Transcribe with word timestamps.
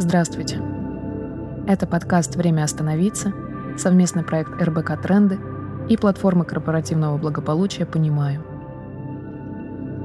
Здравствуйте. 0.00 0.62
Это 1.66 1.88
подкаст 1.88 2.36
«Время 2.36 2.62
остановиться», 2.62 3.32
совместный 3.76 4.22
проект 4.22 4.52
РБК 4.62 5.02
«Тренды» 5.02 5.40
и 5.88 5.96
платформы 5.96 6.44
корпоративного 6.44 7.18
благополучия 7.18 7.84
«Понимаю». 7.84 8.44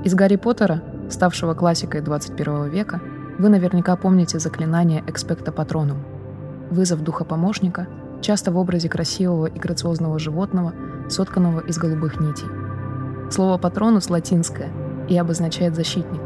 Из 0.04 0.16
«Гарри 0.16 0.38
Поттера», 0.38 0.82
ставшего 1.12 1.54
классикой 1.54 2.02
21 2.02 2.70
века, 2.70 3.02
вы 3.38 3.50
наверняка 3.50 3.96
помните 3.96 4.40
заклинание 4.40 5.04
«Экспекта 5.06 5.52
Патронум»— 5.52 6.04
вызов 6.72 7.04
духа 7.04 7.24
помощника, 7.24 7.88
часто 8.20 8.52
в 8.52 8.58
образе 8.58 8.90
красивого 8.90 9.46
и 9.46 9.60
грациозного 9.60 10.18
животного, 10.18 10.74
сотканного 11.08 11.60
из 11.60 11.78
голубых 11.78 12.20
нитей. 12.20 12.48
Слово 13.30 13.60
«патронус» 13.60 14.10
латинское 14.10 14.72
и 15.08 15.16
обозначает 15.16 15.76
«защитник». 15.76 16.22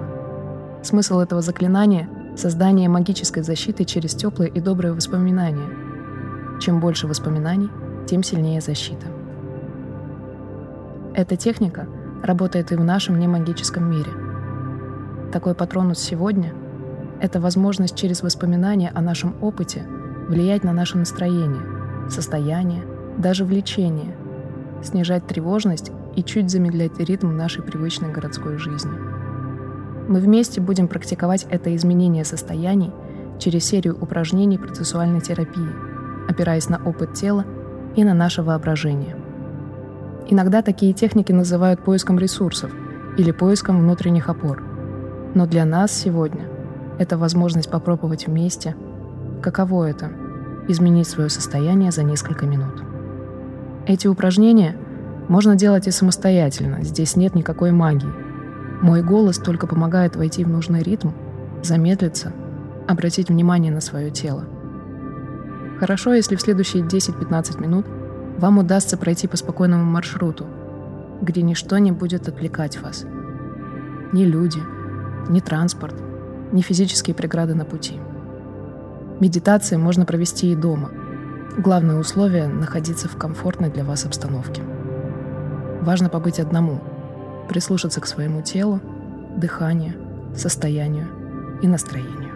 Смысл 0.84 1.20
этого 1.20 1.42
заклинания— 1.42 2.08
создание 2.38 2.88
магической 2.88 3.42
защиты 3.42 3.84
через 3.84 4.14
теплые 4.14 4.52
и 4.52 4.60
добрые 4.60 4.94
воспоминания. 4.94 5.70
Чем 6.60 6.80
больше 6.80 7.08
воспоминаний, 7.08 7.70
тем 8.08 8.22
сильнее 8.24 8.62
защита. 8.62 9.08
Эта 11.16 11.36
техника 11.36 11.88
работает 12.22 12.72
и 12.72 12.76
в 12.76 12.84
нашем 12.84 13.20
немагическом 13.20 13.90
мире. 13.90 14.12
Такой 15.32 15.56
патронус 15.56 16.00
сегодня— 16.00 16.54
это 17.22 17.42
возможность 17.42 17.96
через 17.96 18.22
воспоминания 18.22 18.92
о 18.94 19.02
нашем 19.02 19.36
опыте 19.42 19.86
влиять 20.28 20.64
на 20.64 20.74
наше 20.74 20.98
настроение, 20.98 22.10
состояние, 22.10 22.84
даже 23.18 23.46
влечение, 23.46 24.16
снижать 24.84 25.26
тревожность 25.26 25.92
и 26.16 26.24
чуть 26.24 26.52
замедлять 26.52 27.00
ритм 27.00 27.36
нашей 27.36 27.64
привычной 27.64 28.12
городской 28.12 28.58
жизни. 28.58 29.17
Мы 30.08 30.22
вместе 30.22 30.62
будем 30.62 30.88
практиковать 30.88 31.46
это 31.50 31.76
изменение 31.76 32.24
состояний 32.24 32.92
через 33.40 33.66
серию 33.66 33.98
упражнений 34.00 34.58
процессуальной 34.58 35.20
терапии, 35.20 35.68
опираясь 36.30 36.70
на 36.70 36.78
опыт 36.78 37.14
тела 37.14 37.46
и 37.96 38.04
на 38.06 38.14
наше 38.14 38.42
воображение. 38.42 39.18
Иногда 40.30 40.62
такие 40.62 40.94
техники 40.94 41.34
называют 41.34 41.84
поиском 41.84 42.20
ресурсов 42.20 42.72
или 43.18 43.32
поиском 43.32 43.80
внутренних 43.80 44.30
опор. 44.30 44.64
Но 45.36 45.46
для 45.46 45.66
нас 45.66 45.92
сегодня 45.92 46.48
это 47.00 47.18
возможность 47.18 47.70
попробовать 47.70 48.28
вместе, 48.28 48.76
каково 49.42 49.90
это— 49.90 50.10
изменить 50.70 51.08
свое 51.08 51.30
состояние 51.30 51.92
за 51.92 52.04
несколько 52.04 52.46
минут. 52.46 52.82
Эти 53.86 54.08
упражнения 54.08 54.76
можно 55.28 55.56
делать 55.56 55.88
и 55.88 55.92
самостоятельно, 55.92 56.82
здесь 56.82 57.18
нет 57.18 57.36
никакой 57.36 57.72
магии— 57.72 58.08
мой 58.82 59.02
голос 59.02 59.38
только 59.38 59.66
помогает 59.66 60.16
войти 60.16 60.44
в 60.44 60.50
нужный 60.50 60.84
ритм, 60.84 61.10
замедлиться, 61.64 62.32
обратить 62.88 63.30
внимание 63.30 63.72
на 63.72 63.82
свое 63.82 64.12
тело. 64.12 64.46
Хорошо, 65.80 66.14
если 66.14 66.36
в 66.36 66.42
следующие 66.42 66.84
10-15 66.84 67.60
минут 67.60 67.88
вам 68.38 68.60
удастся 68.60 68.98
пройти 68.98 69.28
по 69.28 69.36
спокойному 69.36 69.84
маршруту, 69.84 70.46
где 71.22 71.42
ничто 71.42 71.78
не 71.80 71.92
будет 71.92 72.28
отвлекать 72.28 72.80
вас. 72.80 73.06
Ни 74.14 74.26
люди, 74.26 74.60
ни 75.28 75.40
транспорт, 75.40 75.96
ни 76.52 76.62
физические 76.62 77.16
преграды 77.16 77.56
на 77.56 77.66
пути. 77.66 78.00
Медитации 79.20 79.76
можно 79.76 80.06
провести 80.06 80.52
и 80.52 80.56
дома. 80.56 80.92
Главное 81.58 81.98
условие— 81.98 82.48
находиться 82.48 83.10
в 83.10 83.18
комфортной 83.18 83.72
для 83.72 83.84
вас 83.84 84.06
обстановке. 84.06 84.62
Важно 85.82 86.10
побыть 86.10 86.40
одному— 86.40 86.80
прислушаться 87.48 88.02
к 88.02 88.08
своему 88.08 88.42
телу, 88.42 88.80
дыханию, 89.38 89.94
состоянию 90.36 91.08
и 91.62 91.68
настроению. 91.68 92.34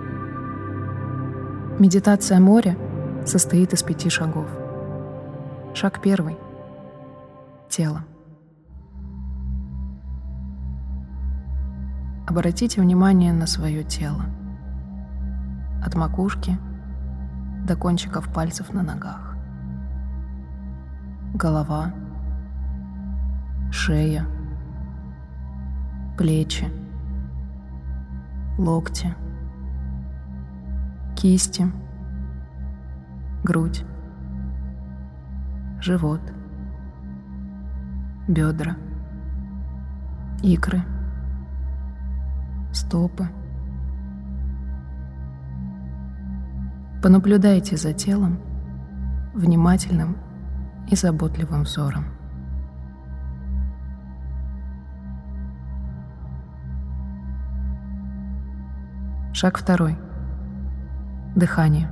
Медитация 1.79 2.39
моря 2.39 2.77
состоит 3.25 3.73
из 3.73 3.83
пяти 3.83 4.09
шагов. 4.09 4.47
Шаг 5.73 6.01
первый— 6.01 6.37
тело. 7.69 8.03
Обратите 12.27 12.81
внимание 12.81 13.33
на 13.33 13.47
свое 13.47 13.83
тело. 13.83 14.25
От 15.83 15.95
макушки 15.95 16.57
до 17.67 17.75
кончиков 17.75 18.31
пальцев 18.33 18.73
на 18.73 18.83
ногах. 18.83 19.35
Голова, 21.33 21.93
шея— 23.71 24.25
плечи, 26.17 26.67
локти, 28.57 29.13
кисти, 31.15 31.65
грудь, 33.43 33.83
живот, 35.79 36.21
бедра, 38.27 38.75
икры, 40.43 40.83
стопы. 42.71 43.27
Понаблюдайте 47.01 47.77
за 47.77 47.93
телом 47.93 48.39
внимательным 49.33 50.17
и 50.89 50.95
заботливым 50.95 51.63
взором. 51.63 52.20
Шаг 59.41 59.57
второй. 59.57 59.97
Дыхание. 61.35 61.91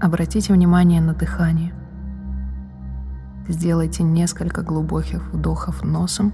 Обратите 0.00 0.52
внимание 0.52 1.00
на 1.00 1.14
дыхание. 1.14 1.74
Сделайте 3.48 4.04
несколько 4.04 4.62
глубоких 4.62 5.32
вдохов 5.32 5.82
носом 5.82 6.32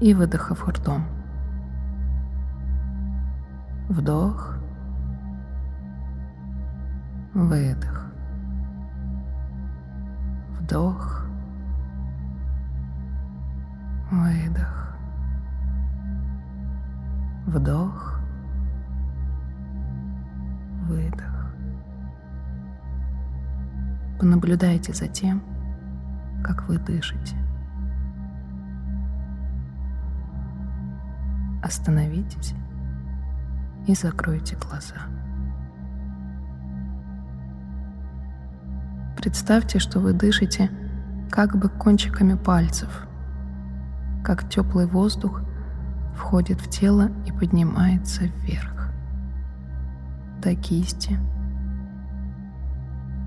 и 0.00 0.12
выдохов 0.12 0.66
ртом. 0.66 1.04
Вдох, 3.88 4.56
выдох. 7.32 8.06
Вдох, 10.58 11.26
выдох. 14.10 14.79
Вдох, 17.50 18.20
выдох. 20.86 21.52
Понаблюдайте 24.20 24.92
за 24.92 25.08
тем, 25.08 25.42
как 26.44 26.68
вы 26.68 26.78
дышите. 26.78 27.34
Остановитесь 31.60 32.54
и 33.88 33.94
закройте 33.94 34.54
глаза. 34.54 35.08
Представьте, 39.16 39.80
что 39.80 39.98
вы 39.98 40.12
дышите 40.12 40.70
как 41.32 41.56
бы 41.56 41.68
кончиками 41.68 42.34
пальцев, 42.34 43.08
как 44.22 44.48
теплый 44.48 44.86
воздух 44.86 45.42
входит 46.20 46.60
в 46.60 46.68
тело 46.68 47.10
и 47.26 47.29
поднимается 47.40 48.24
вверх. 48.24 48.90
До 50.42 50.54
кисти, 50.54 51.18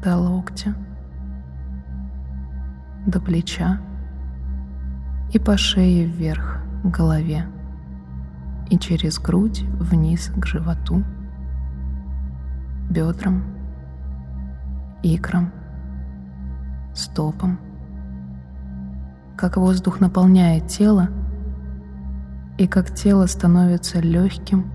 до 0.04 0.18
локтя, 0.18 0.76
до 3.08 3.20
плеча 3.20 3.80
и 5.32 5.40
по 5.40 5.58
шее 5.58 6.06
вверх 6.06 6.60
к 6.84 6.88
голове 6.88 7.48
и 8.70 8.78
через 8.78 9.18
грудь 9.18 9.64
вниз 9.80 10.32
к 10.38 10.46
животу, 10.46 11.04
бедрам, 12.92 13.44
икрам, 15.02 15.52
стопам. 16.94 17.60
Как 19.36 19.58
воздух 19.58 20.00
наполняет 20.00 20.68
тело— 20.68 21.10
и 22.58 22.68
как 22.68 22.94
тело 22.94 23.26
становится 23.26 24.00
легким, 24.00 24.72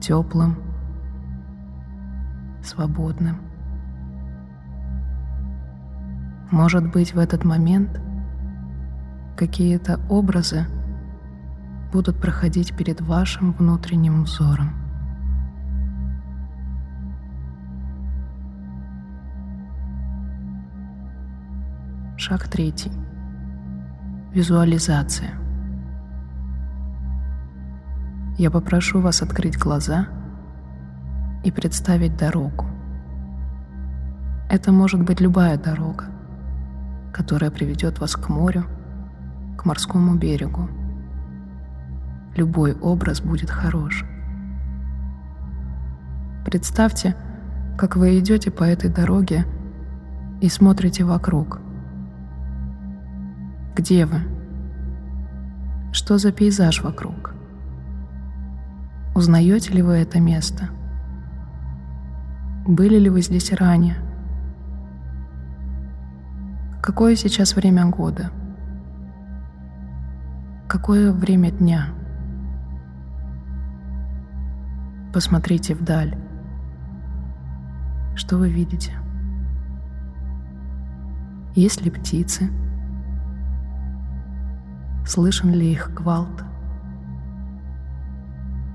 теплым, 0.00 0.56
свободным. 2.62 3.40
Может 6.50 6.90
быть, 6.92 7.14
в 7.14 7.18
этот 7.18 7.44
момент 7.44 8.00
какие-то 9.36 10.00
образы 10.08 10.66
будут 11.92 12.20
проходить 12.20 12.76
перед 12.76 13.00
вашим 13.00 13.52
внутренним 13.52 14.24
взором. 14.24 14.72
Шаг 22.16 22.48
третий. 22.48 22.92
Визуализация. 24.32 25.47
Я 28.38 28.52
попрошу 28.52 29.00
вас 29.00 29.20
открыть 29.20 29.58
глаза 29.58 30.06
и 31.42 31.50
представить 31.50 32.16
дорогу. 32.16 32.66
Это 34.48 34.70
может 34.70 35.02
быть 35.02 35.20
любая 35.20 35.58
дорога, 35.58 36.04
которая 37.12 37.50
приведет 37.50 37.98
вас 37.98 38.14
к 38.14 38.28
морю, 38.28 38.64
к 39.58 39.64
морскому 39.64 40.14
берегу. 40.14 40.70
Любой 42.36 42.74
образ 42.74 43.20
будет 43.20 43.50
хорош. 43.50 44.04
Представьте, 46.44 47.16
как 47.76 47.96
вы 47.96 48.20
идете 48.20 48.52
по 48.52 48.62
этой 48.62 48.88
дороге 48.88 49.46
и 50.40 50.48
смотрите 50.48 51.02
вокруг. 51.02 51.60
Где 53.74 54.06
вы? 54.06 54.20
Что 55.92 56.18
за 56.18 56.30
пейзаж 56.30 56.82
вокруг? 56.82 57.27
Узнаете 59.18 59.72
ли 59.72 59.82
вы 59.82 59.94
это 59.94 60.20
место? 60.20 60.68
Были 62.68 63.00
ли 63.00 63.10
вы 63.10 63.20
здесь 63.20 63.52
ранее? 63.52 63.96
Какое 66.80 67.16
сейчас 67.16 67.56
время 67.56 67.86
года? 67.86 68.30
Какое 70.68 71.10
время 71.10 71.50
дня? 71.50 71.88
Посмотрите 75.12 75.74
вдаль. 75.74 76.16
Что 78.14 78.36
вы 78.36 78.50
видите? 78.50 78.92
Есть 81.56 81.82
ли 81.82 81.90
птицы? 81.90 82.48
Слышен 85.04 85.50
ли 85.50 85.72
их 85.72 85.92
гвалт? 85.92 86.44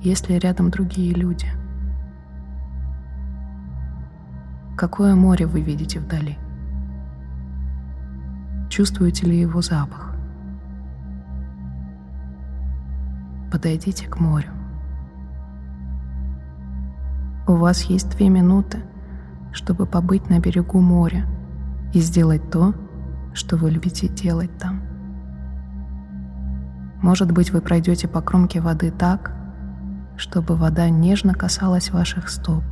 Есть 0.04 0.28
ли 0.28 0.38
рядом 0.38 0.70
другие 0.70 1.14
люди? 1.14 1.48
Какое 4.76 5.16
море 5.16 5.46
вы 5.46 5.62
видите 5.62 6.02
вдали? 6.02 6.38
Чувствуете 8.70 9.28
ли 9.28 9.40
его 9.40 9.62
запах? 9.62 10.14
Подойдите 13.50 14.10
к 14.10 14.20
морю. 14.20 14.50
У 17.48 17.54
вас 17.54 17.84
есть 17.84 18.10
две 18.18 18.28
минуты, 18.28 18.80
чтобы 19.54 19.86
побыть 19.86 20.30
на 20.30 20.40
берегу 20.40 20.82
моря 20.82 21.28
и 21.94 22.02
сделать 22.02 22.52
то, 22.52 22.74
что 23.34 23.56
вы 23.56 23.72
любите 23.72 24.10
делать 24.10 24.52
там. 24.58 24.82
Может 27.02 27.32
быть, 27.32 27.52
вы 27.52 27.62
пройдете 27.62 28.10
по 28.10 28.22
кромке 28.22 28.60
воды 28.60 28.92
так, 28.92 29.43
чтобы 30.18 30.56
вода 30.56 30.90
нежно 30.90 31.34
касалась 31.34 31.92
ваших 31.92 32.30
стоп. 32.30 32.64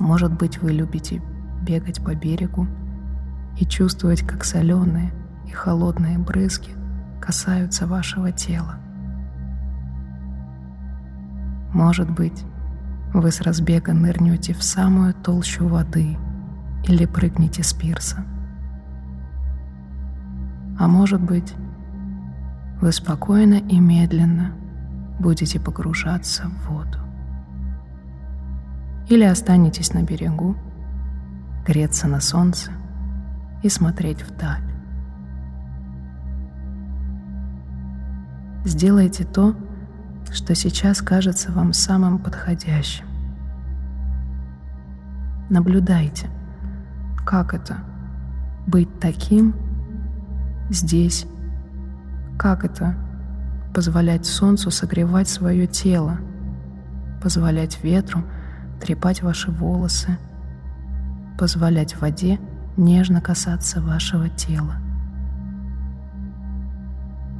Может 0.00 0.36
быть, 0.36 0.60
вы 0.60 0.72
любите 0.72 1.22
бегать 1.62 2.02
по 2.04 2.14
берегу 2.14 2.66
и 3.58 3.64
чувствовать, 3.64 4.22
как 4.22 4.44
соленые 4.44 5.12
и 5.46 5.50
холодные 5.50 6.18
брызги 6.18 6.70
касаются 7.20 7.86
вашего 7.86 8.32
тела. 8.32 8.76
Может 11.72 12.10
быть, 12.10 12.44
вы 13.12 13.30
с 13.30 13.40
разбега 13.40 13.92
нырнете 13.92 14.52
в 14.52 14.62
самую 14.62 15.14
толщу 15.14 15.68
воды 15.68 16.16
или 16.86 17.06
прыгнете 17.06 17.62
с 17.62 17.72
пирса. 17.72 18.24
А 20.78 20.88
может 20.88 21.22
быть, 21.22 21.54
вы 22.80 22.90
спокойно 22.92 23.54
и 23.54 23.78
медленно 23.78 24.52
будете 25.18 25.60
погружаться 25.60 26.44
в 26.44 26.68
воду. 26.70 26.98
Или 29.08 29.24
останетесь 29.24 29.92
на 29.92 30.02
берегу, 30.02 30.56
греться 31.66 32.08
на 32.08 32.20
солнце 32.20 32.70
и 33.62 33.68
смотреть 33.68 34.22
вдаль. 34.22 34.62
Сделайте 38.64 39.24
то, 39.24 39.54
что 40.32 40.54
сейчас 40.54 41.02
кажется 41.02 41.52
вам 41.52 41.72
самым 41.72 42.18
подходящим. 42.18 43.04
Наблюдайте, 45.50 46.28
как 47.26 47.52
это 47.52 47.76
быть 48.66 48.88
таким 48.98 49.54
здесь, 50.70 51.26
как 52.38 52.64
это 52.64 52.96
позволять 53.74 54.24
солнцу 54.24 54.70
согревать 54.70 55.28
свое 55.28 55.66
тело, 55.66 56.18
позволять 57.20 57.82
ветру 57.82 58.22
трепать 58.80 59.22
ваши 59.22 59.50
волосы, 59.50 60.16
позволять 61.38 62.00
воде 62.00 62.38
нежно 62.76 63.20
касаться 63.20 63.80
вашего 63.80 64.28
тела. 64.28 64.76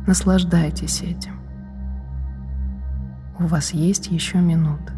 Наслаждайтесь 0.07 1.03
этим. 1.03 1.39
У 3.39 3.47
вас 3.47 3.73
есть 3.73 4.09
еще 4.09 4.39
минута. 4.39 4.93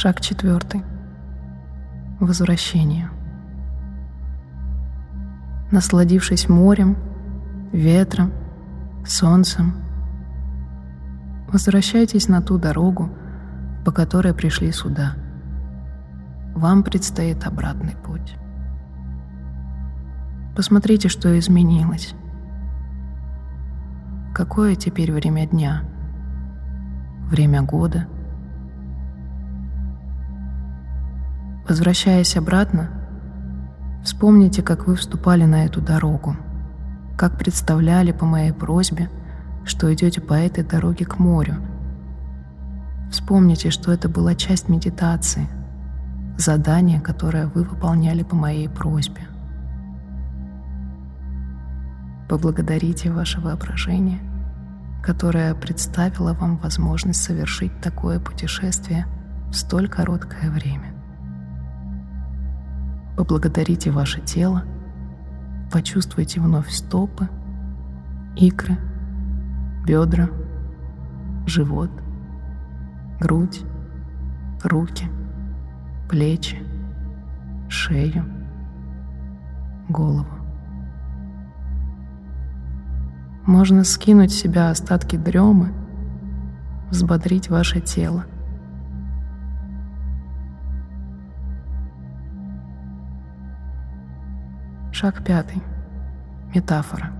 Шаг 0.00 0.20
четвертый. 0.20 0.84
Возвращение. 2.20 3.10
Насладившись 5.72 6.48
морем, 6.48 6.96
ветром, 7.72 8.32
солнцем, 9.04 9.74
возвращайтесь 11.48 12.28
на 12.28 12.40
ту 12.42 12.58
дорогу, 12.58 13.10
по 13.84 13.90
которой 13.90 14.34
пришли 14.34 14.70
сюда. 14.70 15.16
Вам 16.54 16.84
предстоит 16.84 17.44
обратный 17.44 17.96
путь. 17.96 18.36
Посмотрите, 20.54 21.08
что 21.08 21.36
изменилось. 21.36 22.14
Какое 24.32 24.76
теперь 24.76 25.10
время 25.10 25.48
дня? 25.48 25.82
Время 27.32 27.62
года– 27.62 28.06
Возвращаясь 31.68 32.34
обратно, 32.34 32.88
вспомните, 34.02 34.62
как 34.62 34.86
вы 34.86 34.96
вступали 34.96 35.44
на 35.44 35.66
эту 35.66 35.82
дорогу, 35.82 36.34
как 37.18 37.36
представляли 37.36 38.10
по 38.10 38.24
моей 38.24 38.54
просьбе, 38.54 39.10
что 39.66 39.92
идете 39.92 40.22
по 40.22 40.32
этой 40.32 40.64
дороге 40.64 41.04
к 41.04 41.18
морю. 41.18 41.56
Вспомните, 43.10 43.68
что 43.68 43.92
это 43.92 44.08
была 44.08 44.34
часть 44.34 44.70
медитации, 44.70 45.46
задание, 46.38 47.02
которое 47.02 47.48
вы 47.48 47.64
выполняли 47.64 48.22
по 48.22 48.34
моей 48.34 48.70
просьбе. 48.70 49.28
Поблагодарите 52.30 53.10
ваше 53.10 53.42
воображение, 53.42 54.20
которое 55.02 55.54
представило 55.54 56.32
вам 56.32 56.56
возможность 56.56 57.22
совершить 57.22 57.78
такое 57.82 58.18
путешествие 58.20 59.06
в 59.50 59.54
столь 59.54 59.88
короткое 59.90 60.50
время. 60.50 60.87
Поблагодарите 63.18 63.90
ваше 63.90 64.20
тело, 64.20 64.62
почувствуйте 65.72 66.40
вновь 66.40 66.70
стопы, 66.70 67.28
икры, 68.36 68.76
бедра, 69.84 70.28
живот, 71.44 71.90
грудь, 73.18 73.64
руки, 74.62 75.06
плечи, 76.08 76.58
шею, 77.68 78.24
голову. 79.88 80.38
Можно 83.46 83.82
скинуть 83.82 84.30
с 84.30 84.36
себя 84.36 84.70
остатки 84.70 85.16
дремы, 85.16 85.72
взбодрить 86.88 87.50
ваше 87.50 87.80
тело. 87.80 88.26
Шаг 95.00 95.22
пятый. 95.22 95.62
Метафора. 96.52 97.12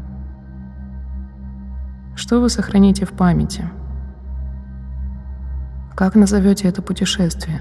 Что 2.16 2.40
вы 2.40 2.48
сохраните 2.48 3.06
в 3.06 3.12
памяти? 3.12 3.70
Как 5.94 6.16
назовете 6.16 6.66
это 6.66 6.82
путешествие? 6.82 7.60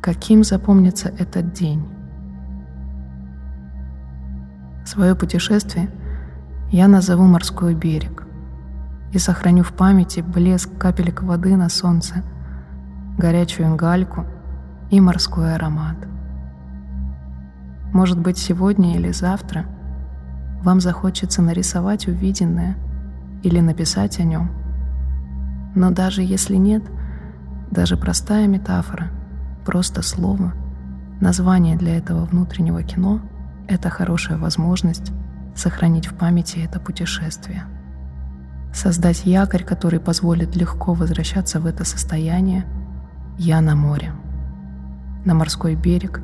Каким 0.00 0.42
запомнится 0.42 1.10
этот 1.16 1.52
день? 1.52 1.88
Свое 4.84 5.14
путешествие 5.14 5.88
я 6.72 6.88
назову 6.88 7.22
морской 7.22 7.76
берег 7.76 8.26
и 9.12 9.18
сохраню 9.18 9.62
в 9.62 9.72
памяти 9.74 10.22
блеск 10.22 10.76
капелек 10.76 11.22
воды 11.22 11.56
на 11.56 11.68
солнце, 11.68 12.24
горячую 13.16 13.76
гальку 13.76 14.26
и 14.90 15.00
морской 15.00 15.54
аромат. 15.54 16.08
Может 17.92 18.18
быть, 18.18 18.38
сегодня 18.38 18.96
или 18.96 19.12
завтра 19.12 19.66
вам 20.62 20.80
захочется 20.80 21.42
нарисовать 21.42 22.08
увиденное 22.08 22.76
или 23.42 23.60
написать 23.60 24.18
о 24.18 24.24
нем. 24.24 24.50
Но 25.74 25.90
даже 25.90 26.22
если 26.22 26.56
нет, 26.56 26.82
даже 27.70 27.96
простая 27.96 28.46
метафора, 28.46 29.10
просто 29.66 30.02
слово, 30.02 30.54
название 31.20 31.76
для 31.76 31.96
этого 31.96 32.24
внутреннего 32.24 32.82
кино— 32.82 33.20
это 33.68 33.90
хорошая 33.90 34.38
возможность 34.38 35.12
сохранить 35.54 36.06
в 36.06 36.14
памяти 36.14 36.60
это 36.64 36.80
путешествие. 36.80 37.64
Создать 38.72 39.26
якорь, 39.26 39.64
который 39.64 40.00
позволит 40.00 40.56
легко 40.56 40.94
возвращаться 40.94 41.60
в 41.60 41.66
это 41.66 41.84
состояние 41.84 42.64
«Я 43.38 43.60
на 43.60 43.76
море», 43.76 44.12
на 45.26 45.34
морской 45.34 45.74
берег, 45.74 46.22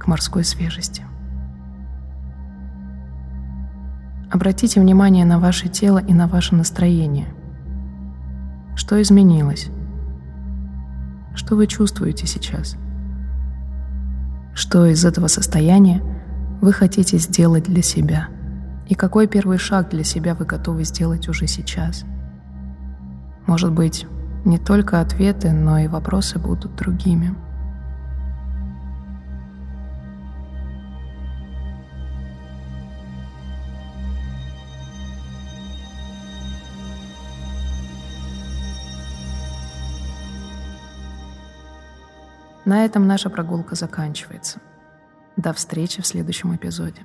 к 0.00 0.08
морской 0.08 0.42
свежести. 0.42 1.04
Обратите 4.32 4.80
внимание 4.80 5.24
на 5.24 5.38
ваше 5.38 5.68
тело 5.68 5.98
и 5.98 6.12
на 6.12 6.26
ваше 6.26 6.56
настроение. 6.56 7.28
Что 8.74 9.00
изменилось? 9.00 9.68
Что 11.36 11.54
вы 11.54 11.68
чувствуете 11.68 12.26
сейчас? 12.26 12.76
Что 14.54 14.86
из 14.86 15.04
этого 15.04 15.28
состояния 15.28 16.02
вы 16.60 16.72
хотите 16.72 17.18
сделать 17.18 17.64
для 17.64 17.82
себя– 17.82 18.28
и 18.90 18.96
какой 18.96 19.28
первый 19.28 19.56
шаг 19.56 19.88
для 19.90 20.02
себя 20.02 20.34
вы 20.34 20.44
готовы 20.44 20.82
сделать 20.82 21.28
уже 21.28 21.46
сейчас? 21.46 22.04
Может 23.46 23.70
быть, 23.70 24.04
не 24.44 24.58
только 24.58 25.00
ответы, 25.00 25.52
но 25.52 25.78
и 25.78 25.86
вопросы 25.86 26.40
будут 26.40 26.74
другими. 26.74 27.32
На 42.70 42.84
этом 42.84 43.08
наша 43.08 43.30
прогулка 43.30 43.74
заканчивается. 43.74 44.60
До 45.36 45.52
встречи 45.52 46.00
в 46.02 46.06
следующем 46.06 46.54
эпизоде. 46.54 47.04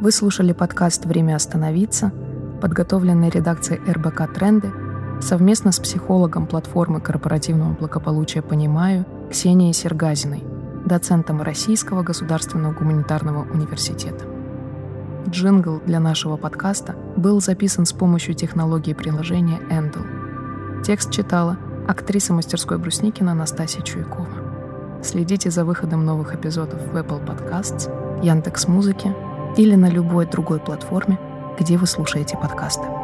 Вы 0.00 0.10
слушали 0.10 0.54
подкаст 0.54 1.04
«Время 1.04 1.36
остановиться», 1.36 2.14
подготовленный 2.62 3.28
редакцией 3.28 3.82
РБК 3.86 4.32
«Тренды» 4.32 4.72
совместно 5.20 5.70
с 5.70 5.80
психологом 5.80 6.46
платформы 6.46 6.98
корпоративного 6.98 7.74
благополучия 7.74 8.40
«Понимаю» 8.40 9.04
Ксенией 9.30 9.74
Сергазиной, 9.74 10.42
доцентом 10.86 11.42
Российского 11.42 12.02
государственного 12.02 12.72
гуманитарного 12.72 13.46
университета. 13.52 14.24
Джингл 15.28 15.82
для 15.84 16.00
нашего 16.00 16.38
подкаста 16.38 16.96
был 17.18 17.42
записан 17.42 17.84
с 17.84 17.92
помощью 17.92 18.34
технологии 18.34 18.94
приложения 18.94 19.60
Endel. 19.68 20.82
Текст 20.82 21.10
читала 21.10 21.58
актриса 21.86 22.32
мастерской 22.32 22.78
Брусникина 22.78 23.32
Анастасия 23.32 23.82
Чуйкова. 23.82 25.02
Следите 25.02 25.50
за 25.50 25.64
выходом 25.64 26.04
новых 26.04 26.34
эпизодов 26.34 26.80
в 26.86 26.96
Apple 26.96 27.24
Podcasts, 27.24 28.24
Яндекс.Музыке 28.24 29.14
или 29.56 29.74
на 29.74 29.90
любой 29.90 30.26
другой 30.26 30.60
платформе, 30.60 31.18
где 31.58 31.76
вы 31.76 31.86
слушаете 31.86 32.36
подкасты. 32.36 33.03